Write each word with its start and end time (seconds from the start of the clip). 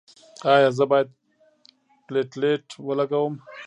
ایا 0.53 0.69
زه 0.77 0.83
باید 0.91 1.07
پلیټلیټ 2.07 2.65
ولګوم؟ 2.87 3.33